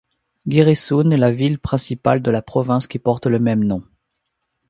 [0.47, 3.83] Giresun est la ville principale de la province qui porte le même nom.